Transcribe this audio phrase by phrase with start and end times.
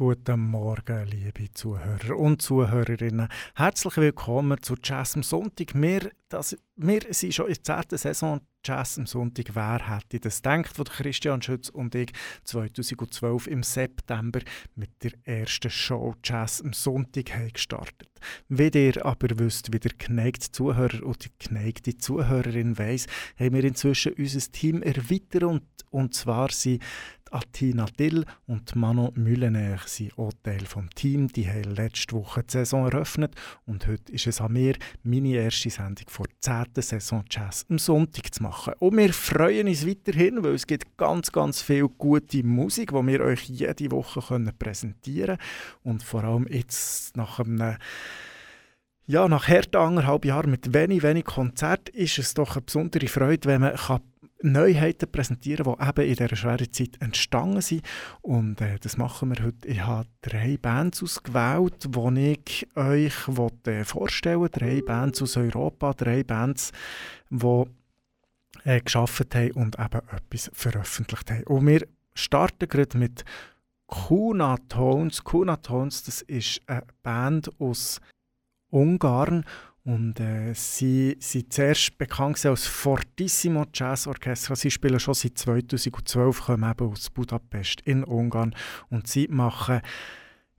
[0.00, 3.28] Guten Morgen, liebe Zuhörer und Zuhörerinnen.
[3.54, 5.74] Herzlich willkommen zu Jazz am Sonntag.
[5.74, 7.98] Wir, das, wir sind schon in der 10.
[7.98, 9.54] Saison Jazz am Sonntag.
[9.54, 12.12] Wer hätte das gedacht, wo Christian Schütz und ich
[12.44, 14.40] 2012 im September
[14.74, 18.08] mit der ersten Show Jazz am Sonntag haben gestartet.
[18.48, 23.06] Wie ihr aber wisst, wie der geneigte Zuhörer oder die geneigte Zuhörerin weiss,
[23.38, 26.82] haben wir inzwischen unser Team erweitert und, und zwar sind
[27.30, 31.32] Atina Dill und Mano Müllener sind auch Teil des Teams.
[31.32, 33.34] Die haben letzte Woche die Saison eröffnet
[33.66, 36.82] und heute ist es an mir, meine erste Sendung vor der 10.
[36.82, 38.74] Saison Jazz am Sonntag zu machen.
[38.78, 43.20] Und wir freuen uns weiterhin, weil es gibt ganz, ganz viel gute Musik, die wir
[43.20, 45.48] euch jede Woche können präsentieren können.
[45.82, 47.76] Und vor allem jetzt nach einem
[49.10, 53.48] ja, nach harten anderthalb Jahren mit wenig, wenig Konzert ist es doch eine besondere Freude,
[53.48, 54.02] wenn man kann
[54.42, 57.82] Neuheiten präsentieren, die eben in dieser schweren Zeit entstanden sind.
[58.22, 59.68] Und äh, das machen wir heute.
[59.68, 64.60] Ich habe drei Bands ausgewählt, die ich euch wollte, äh, vorstellen wollte.
[64.60, 66.72] Drei Bands aus Europa, drei Bands,
[67.28, 67.64] die
[68.64, 71.44] äh, geschaffen haben und eben etwas veröffentlicht haben.
[71.44, 73.24] Und wir starten gerade mit
[73.86, 75.24] Kuna Tones.
[75.24, 78.00] Kuna Tones, das ist eine Band aus
[78.70, 79.44] Ungarn
[79.90, 84.54] und äh, sie sind zuerst bekannt als Fortissimo Jazz Orchestra.
[84.54, 88.54] Sie spielen schon seit 2012, kommen eben aus Budapest in Ungarn
[88.90, 89.80] und sie machen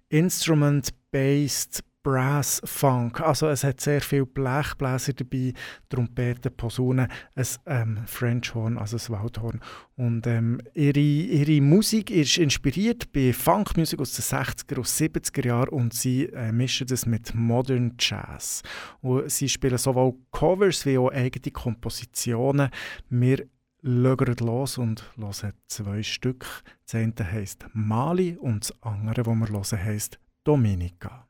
[0.09, 3.21] Instrument-based Brass Funk.
[3.21, 5.53] Also es hat sehr viel Blechbläser dabei,
[5.89, 9.61] Trompeten, Posaunen, ein ähm, French Horn, also ein Waldhorn.
[9.95, 15.69] Und ähm, ihre, ihre Musik ist inspiriert bei Funkmusik aus den 60er und 70er Jahren
[15.69, 18.63] und sie äh, mischen das mit Modern Jazz.
[19.01, 22.69] Und sie spielen sowohl Covers wie auch eigene Kompositionen.
[23.09, 23.45] Wir
[23.83, 26.45] schauen los und hören zwei Stück.
[26.85, 31.27] Das eine heisst Mali und das andere, das wir hören, heisst Dominica.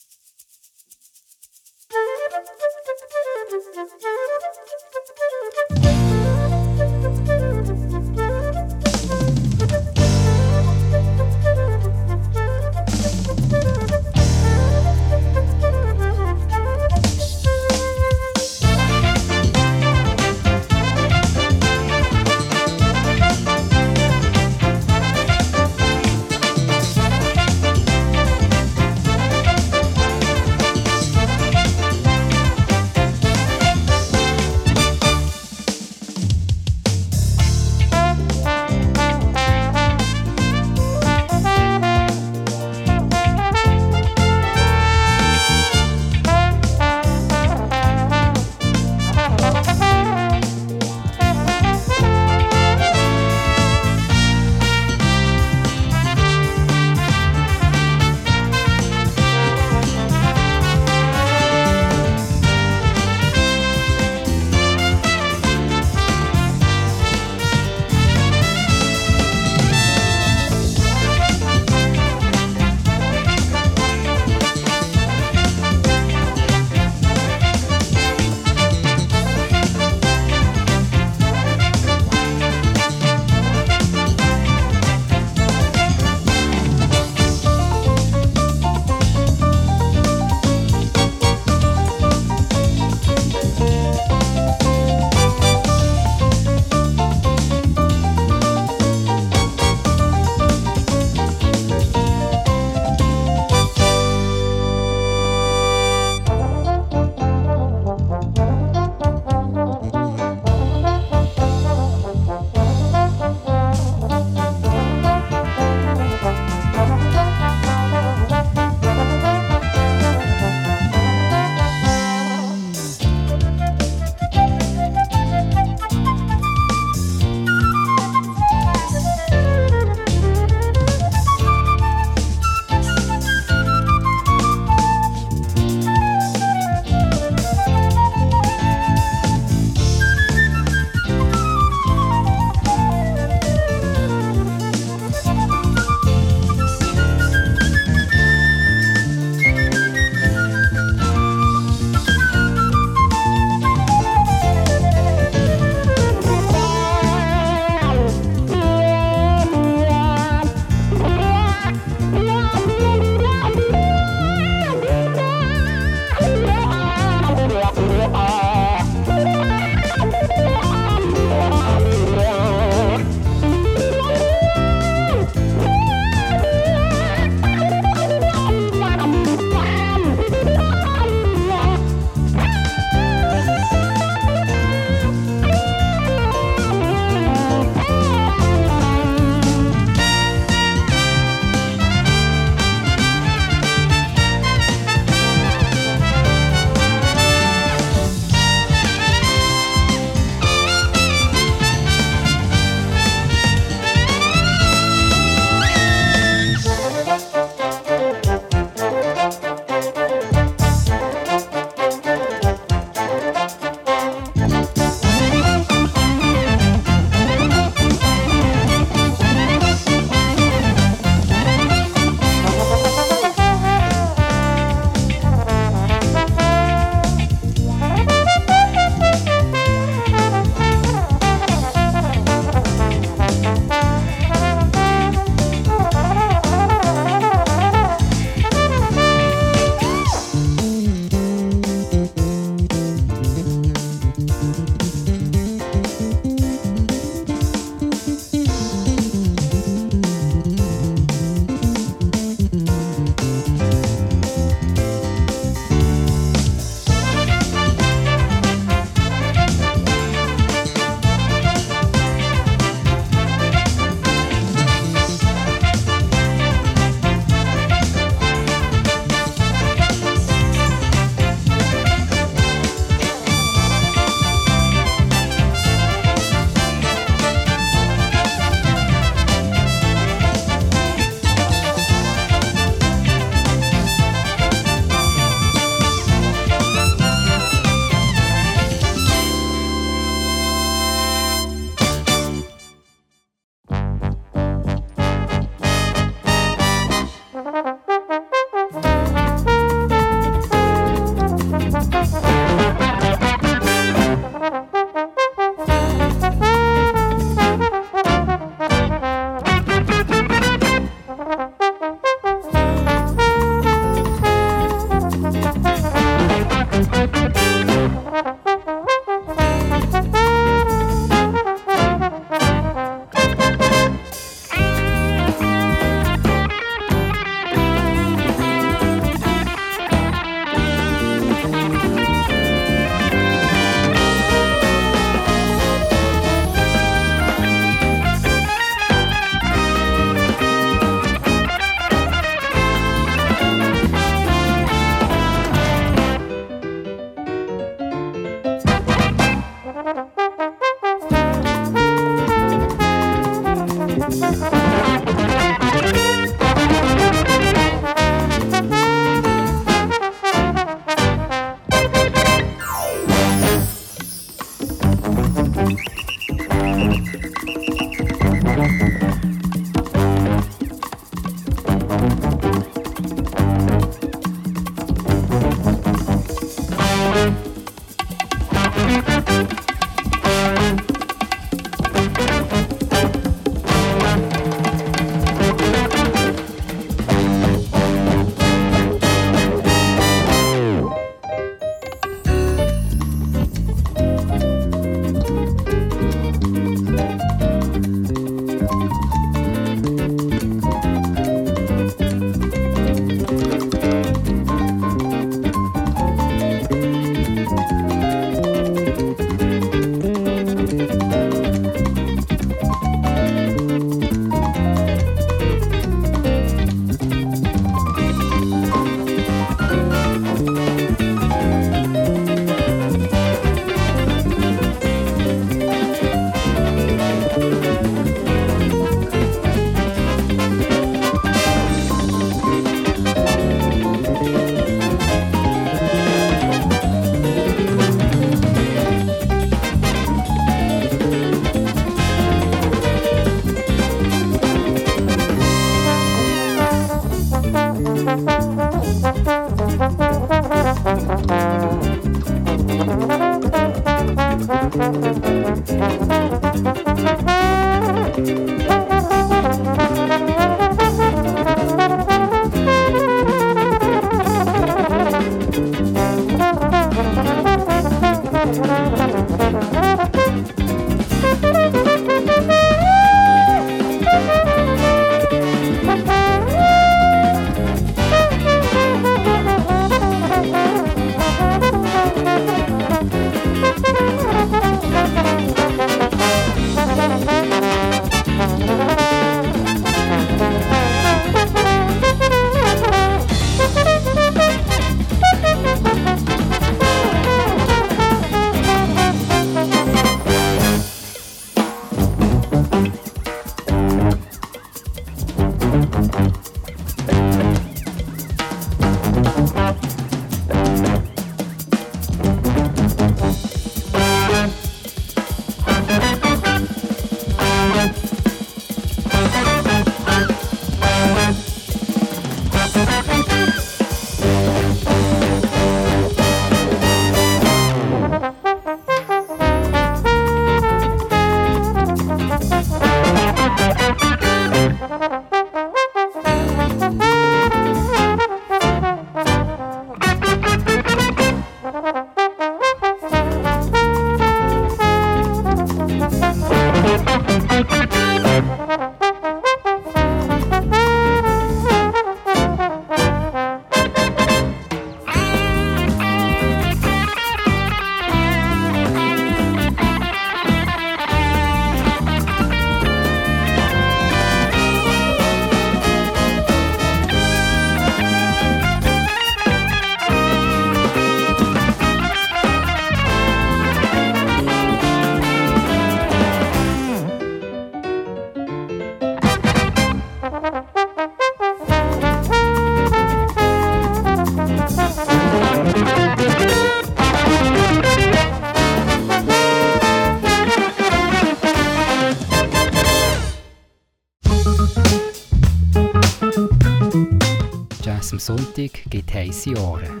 [599.30, 600.00] Heisse Ohren.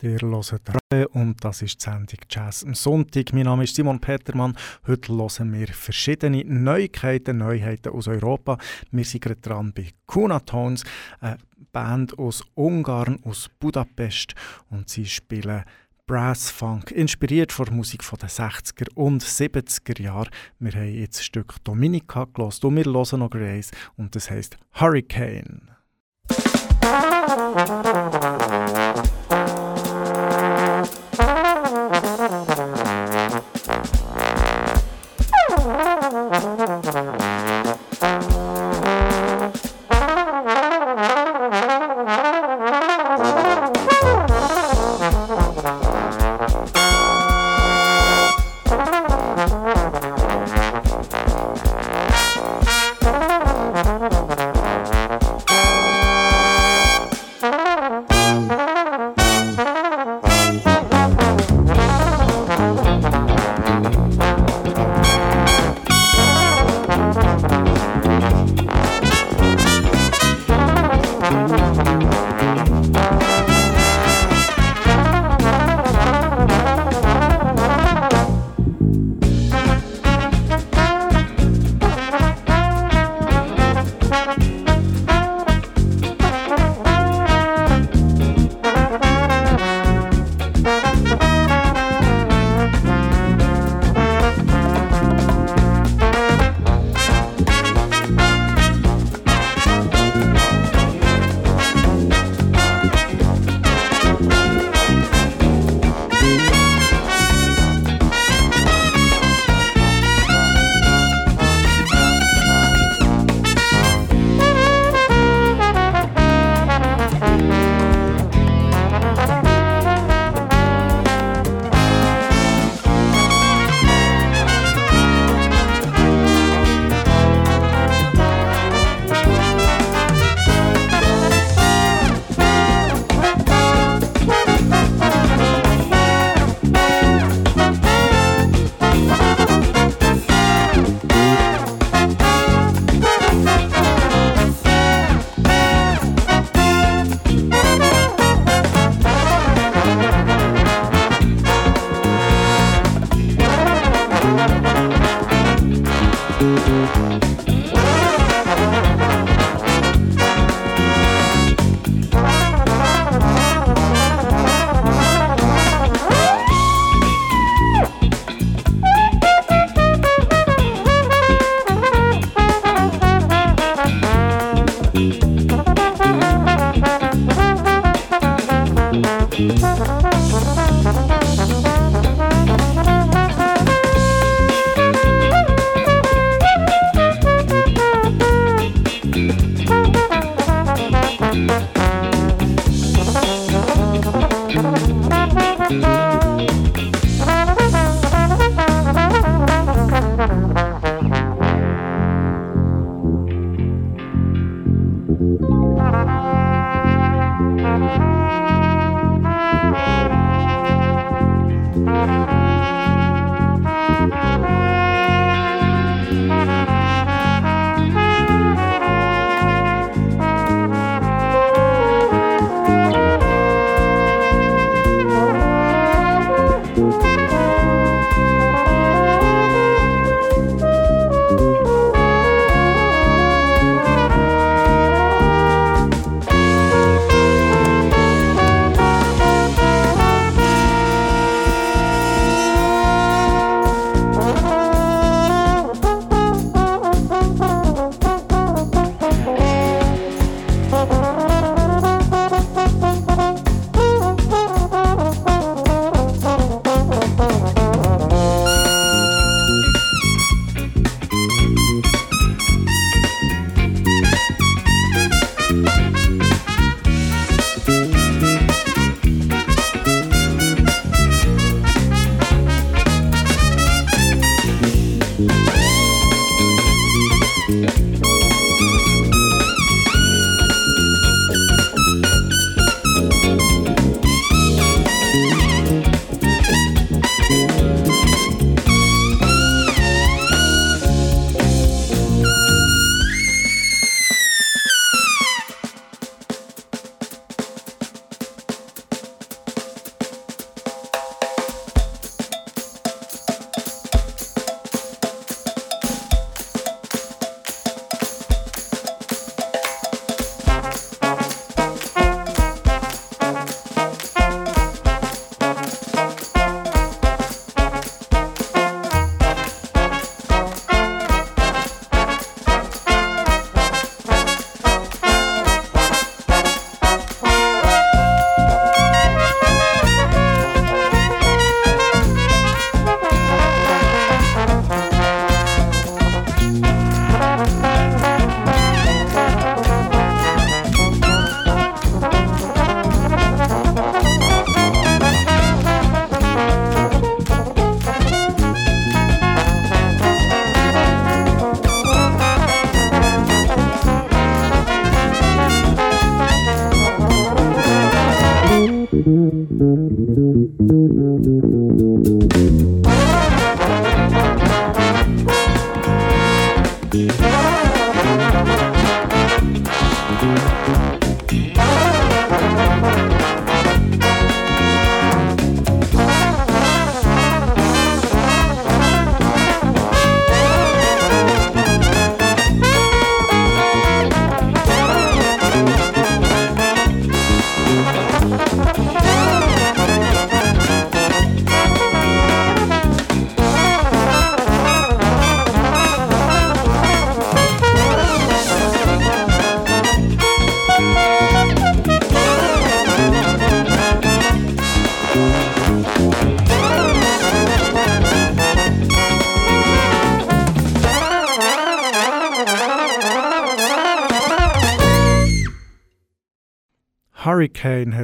[0.00, 3.34] Ihr hört und das ist die Sendung Jazz am Sonntag.
[3.34, 4.56] Mein Name ist Simon Petermann.
[4.86, 8.56] Heute hören wir verschiedene Neuigkeiten, Neuheiten aus Europa.
[8.90, 10.82] Wir sind gerade dran bei Kuna Tones,
[11.20, 11.36] eine
[11.72, 14.34] Band aus Ungarn, aus Budapest
[14.70, 15.62] und sie spielen
[16.08, 20.30] Brass Funk, inspiriert von der Musik der 60er und 70er Jahre.
[20.60, 24.56] Wir haben jetzt das Stück Dominica gelost und wir hören noch Grace und das heißt
[24.74, 25.72] Hurricane.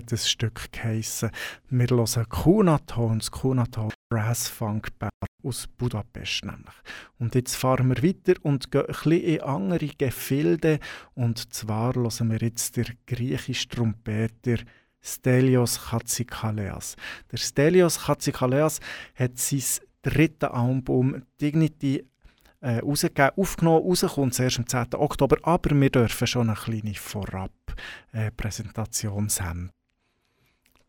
[0.02, 1.30] Hat das Stück geheissen.
[1.70, 5.12] Wir hören Kuna Tones, Kuna Tones, Brass Funk Band
[5.44, 6.74] aus Budapest nämlich.
[7.18, 10.78] Und jetzt fahren wir weiter und gehen ein bisschen in andere Gefilde.
[11.14, 14.58] Und zwar hören wir jetzt den griechischen Trompeter
[15.00, 16.96] Stelios Chatzikaleas.
[17.30, 18.80] Der Stelios Chatzikaleas
[19.14, 19.62] hat sein
[20.02, 22.04] drittes Album Dignity
[22.60, 23.86] äh, rausgegeben, aufgenommen.
[23.86, 24.94] Rauskommt es erst am 10.
[24.94, 29.70] Oktober, aber wir dürfen schon eine kleine Vorab-Präsentation äh, senden.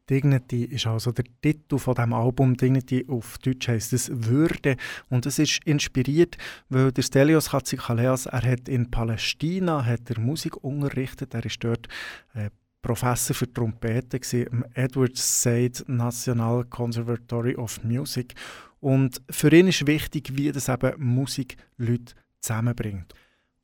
[0.10, 2.58] Dignity ist also der Titel von dem Album.
[2.58, 4.76] Dignity auf Deutsch heißt es Würde
[5.10, 6.38] und es ist inspiriert,
[6.70, 11.34] weil der Stelios Katzikaleas, er hat in Palästina hat er Musik unterrichtet.
[11.34, 11.88] Er ist dort
[12.34, 12.50] äh,
[12.82, 18.36] Professor für Trompete im Edward Said National Conservatory of Music
[18.82, 23.14] und für ihn ist wichtig, wie das eben Musik Leute zusammenbringt.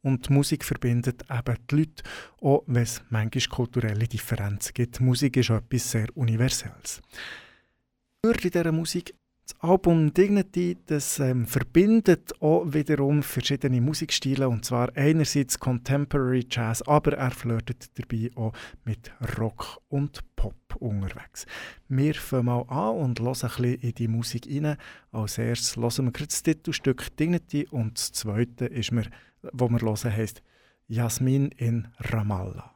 [0.01, 2.03] Und Musik verbindet eben die Leute,
[2.41, 5.01] auch wenn es manchmal kulturelle Differenzen gibt.
[5.01, 7.01] Musik ist etwas sehr Universelles.
[8.23, 9.13] In dieser Musik
[9.49, 16.83] das Album Dignity das, ähm, verbindet auch wiederum verschiedene Musikstile und zwar einerseits Contemporary Jazz,
[16.83, 18.53] aber er flirtet dabei auch
[18.85, 21.47] mit Rock und Pop unterwegs.
[21.87, 24.77] Wir fangen mal an und hören ein bisschen in die Musik rein.
[25.11, 29.05] Als erstes hören wir das Titelstück Dignity und das zweite, ist mir,
[29.53, 30.41] wo wir hören, heisst
[30.87, 32.75] Jasmin in Ramallah.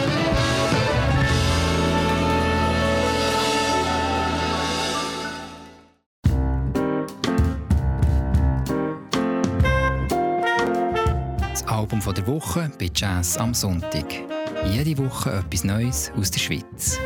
[12.01, 14.05] Album der Woche bei Jazz am Sonntag.
[14.65, 16.99] Jede Woche etwas Neues aus der Schweiz.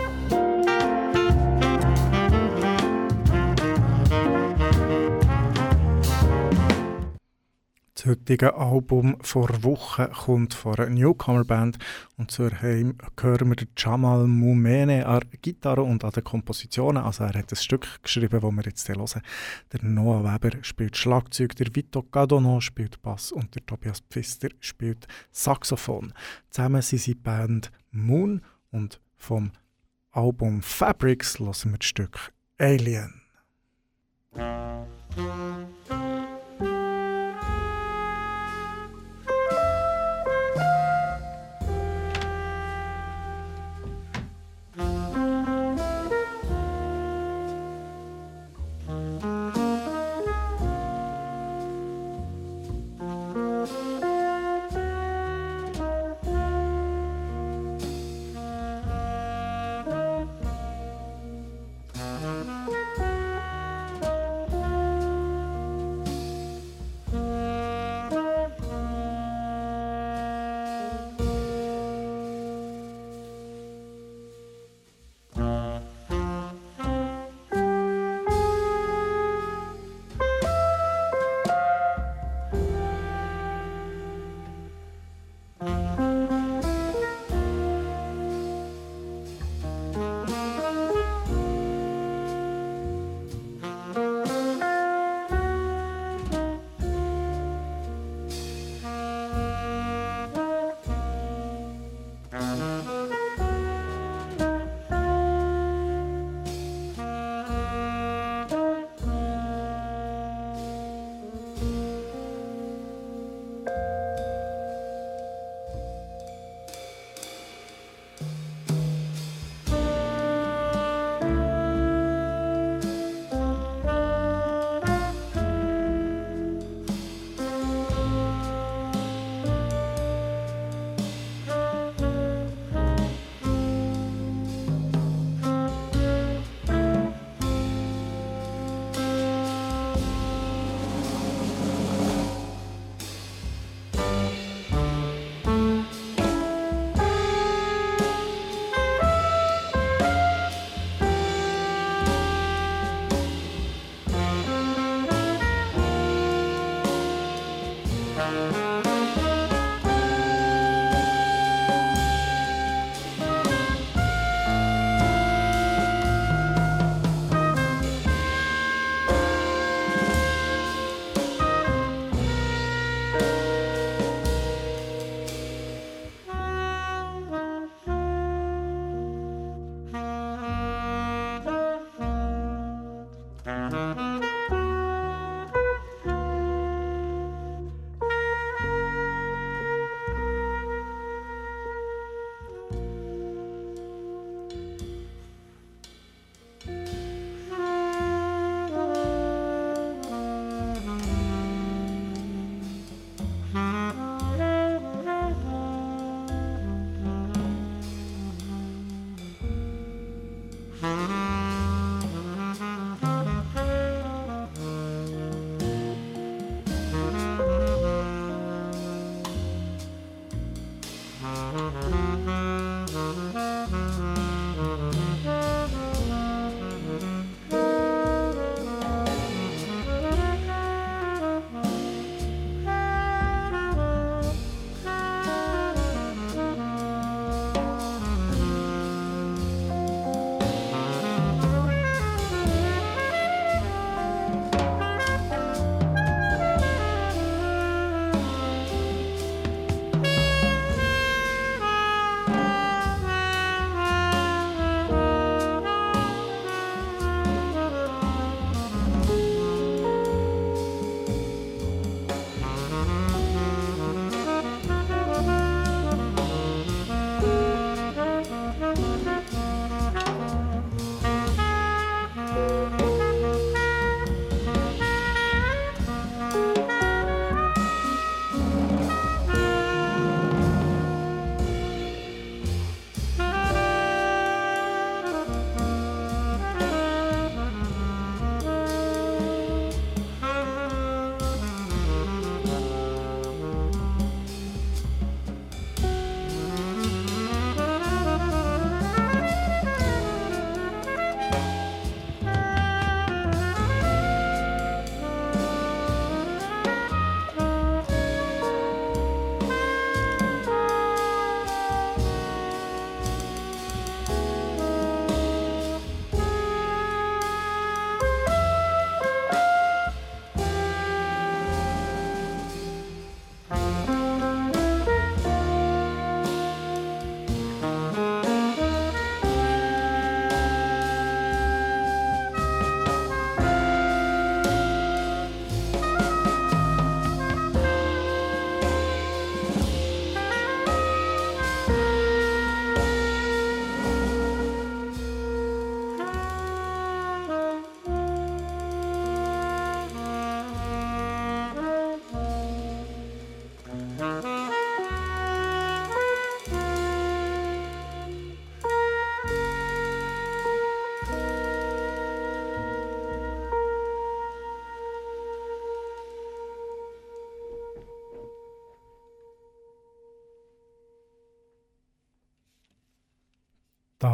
[8.06, 11.80] Das heutige Album vor Wochen kommt von einer Newcomer-Band
[12.18, 17.02] und zur Heim hören wir Jamal Mumene an der Gitarre und an den Kompositionen.
[17.02, 19.22] Also er hat ein Stück geschrieben, das wir jetzt hören.
[19.74, 25.08] Der Noah Weber spielt Schlagzeug, der Vito Gadono spielt Bass und der Tobias Pfister spielt
[25.32, 26.14] Saxophon.
[26.52, 29.52] Zusammen sind sie Band Moon und vom
[30.12, 33.22] Album Fabrics hören wir das Stück Alien.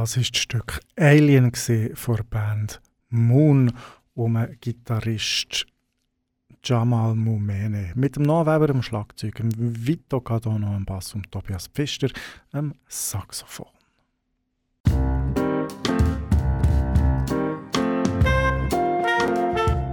[0.02, 1.52] Das ist das Stück Alien
[1.94, 3.72] von der Band Moon
[4.16, 5.68] um Gitarrist
[6.64, 7.92] Jamal Mumene.
[7.94, 12.10] Mit dem Noah Weber am Schlagzeug, dem Vito Cadono am Bass und Tobias Pfister
[12.52, 13.68] am Saxophon.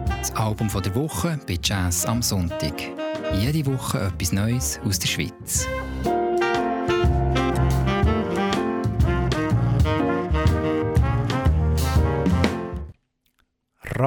[0.09, 2.80] Das Album der Woche bei Jazz am Sonntag.
[3.34, 5.68] Jede Woche etwas Neues aus der Schweiz.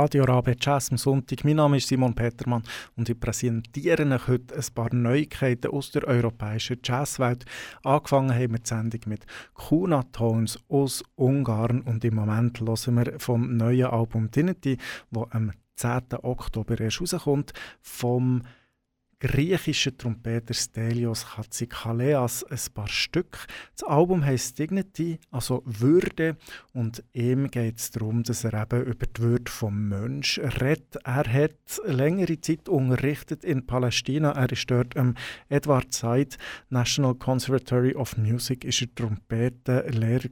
[0.01, 1.43] Radio Rabe Jazz am Sonntag.
[1.43, 2.63] Mein Name ist Simon Petermann
[2.97, 7.45] und ich präsentiere euch heute ein paar Neuigkeiten aus der europäischen Jazzwelt.
[7.83, 13.19] Angefangen haben wir die Sendung mit Kuna Tones aus Ungarn und im Moment hören wir
[13.19, 14.79] vom neuen Album Dignity,
[15.11, 16.01] das am 10.
[16.23, 18.41] Oktober erst rauskommt, vom
[19.21, 23.45] griechischen Trompeter Stelios Chatzikaleas ein paar Stück.
[23.77, 26.37] Das Album heißt Dignity, also Würde,
[26.73, 30.97] und ihm geht es darum, dass er eben über die Würde vom Mensch redet.
[31.05, 31.53] Er hat
[31.85, 34.31] längere Zeit unterrichtet in Palästina.
[34.31, 35.13] Er ist dort am
[35.49, 36.37] Edward Said
[36.69, 40.29] National Conservatory of Music, ist er Trompetenlehrer.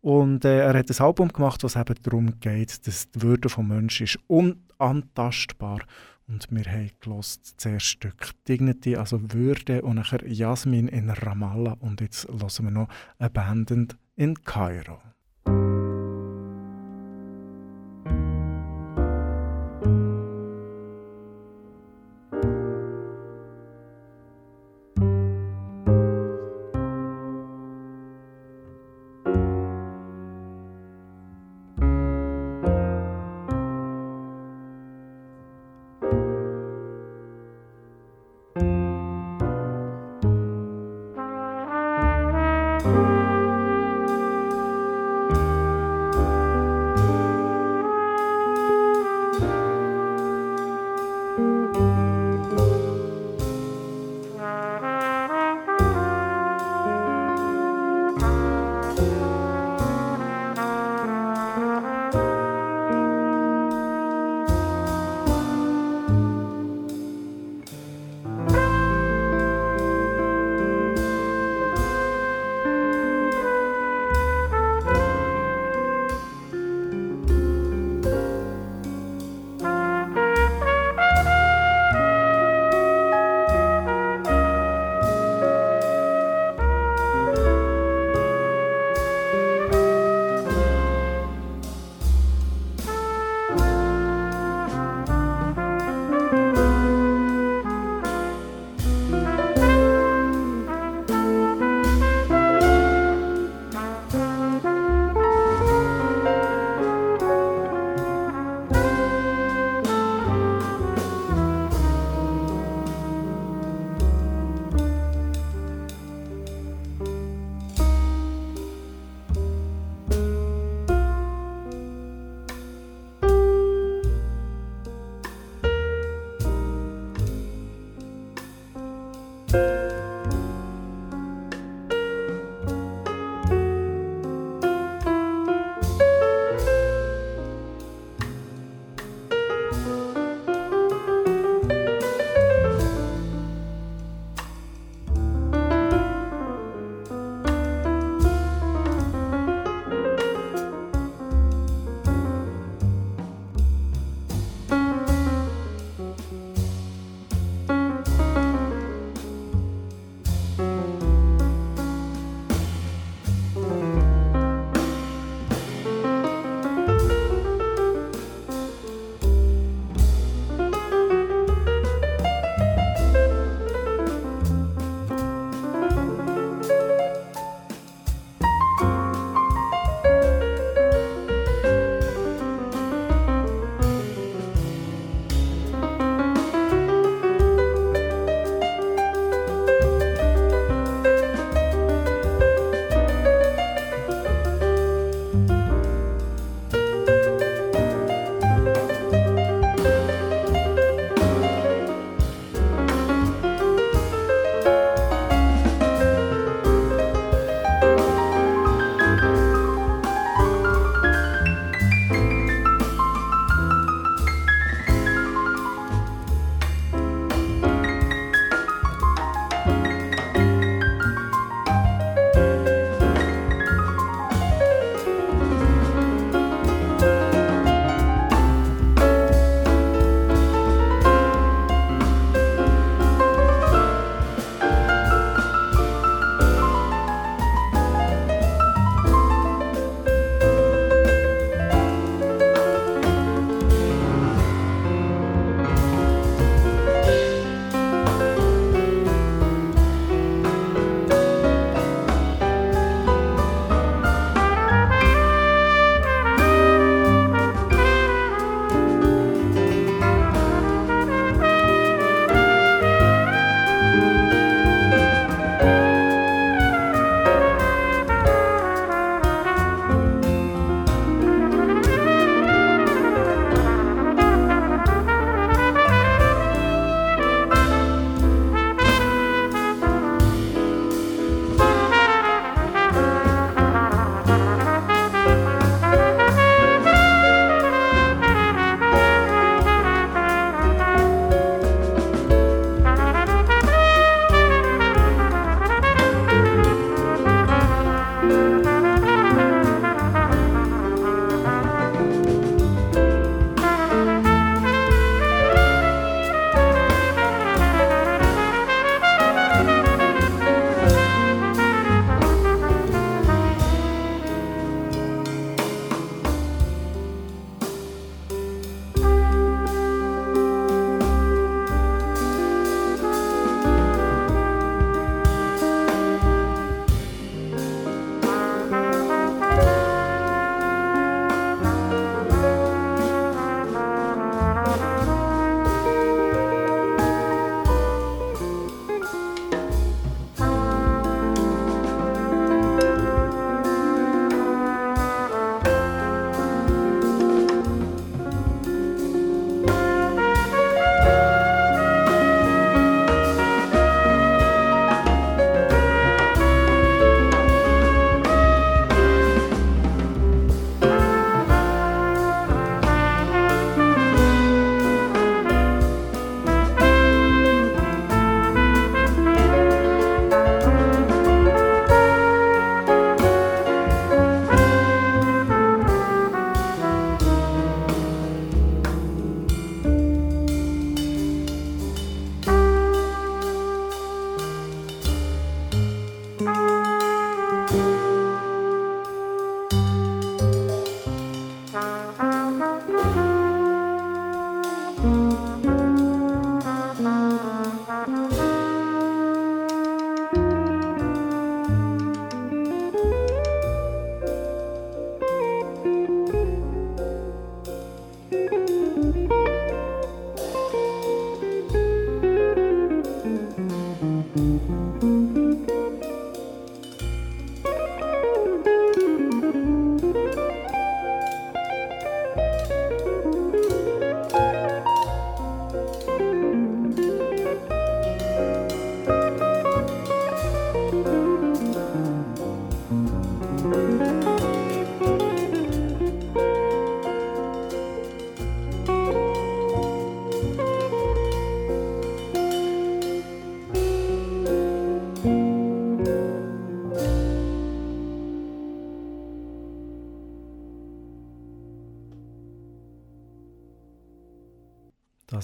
[0.00, 3.66] Und äh, er hat ein Album gemacht, was eben darum geht, dass die Würde vom
[3.66, 10.26] Mensch ist unantastbar ist und wir haben gelost zuerst Stück Dignity, also Würde, und nachher
[10.26, 11.76] Jasmin in Ramallah.
[11.78, 15.00] Und jetzt hören wir noch Abandoned in Kairo.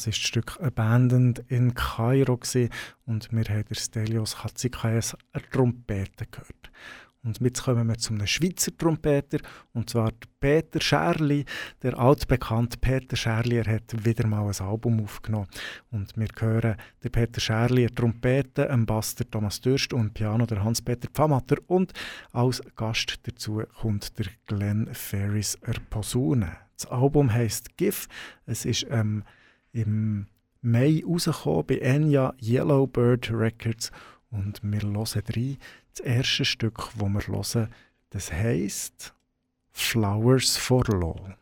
[0.03, 2.36] Das ist das Stück Abandoned in Kairo
[3.07, 6.72] und wir haben der Stelios Hatzikayas eine Trompete gehört.
[7.22, 9.38] Und jetzt kommen wir zu einem Schweizer Trompeter,
[9.72, 11.44] und zwar Peter Scherli.
[11.82, 15.46] Der altbekannte Peter Scherli, er hat wieder mal ein Album aufgenommen.
[15.92, 16.74] Und wir hören
[17.05, 21.59] der Peter Scherli, eine Trompete, ein Bass der Thomas Dürst und Piano der Hans-Peter Pfammatter.
[21.68, 21.92] Und
[22.32, 26.57] als Gast dazu kommt der Glenn Ferris er Posaune.
[26.76, 28.09] Das Album heißt GIF.
[28.46, 29.22] Es ist ähm,
[29.73, 30.27] im
[30.61, 33.91] Mai rausgekommen bei Enya Yellowbird Records.
[34.31, 35.59] Und wir hören rein.
[35.95, 37.68] Das erste Stück, das wir hören,
[38.11, 39.14] das heisst
[39.73, 41.35] Flowers for Law.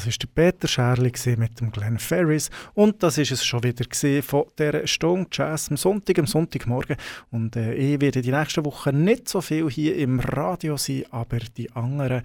[0.00, 3.84] Das ist der Peter Scherli mit dem Glenn Ferris und das ist es schon wieder
[4.22, 6.96] von der Stunde Jazz am Sonntag, am Sonntagmorgen.
[7.30, 11.40] Und äh, ich werde die nächsten Wochen nicht so viel hier im Radio sein, aber
[11.54, 12.22] die anderen,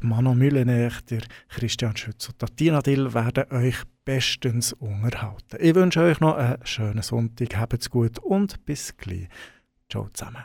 [0.00, 5.58] die Mano Müllener, der Christian Schütz und Tina Dill werden euch bestens unterhalten.
[5.58, 9.28] Ich wünsche euch noch einen schönen Sonntag, habt's gut und bis gleich.
[9.90, 10.44] Ciao zusammen.